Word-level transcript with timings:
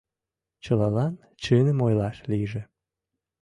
Чылалан 0.63 1.13
чыным 1.43 1.77
ойлаш 1.85 2.17
лийже. 2.31 2.61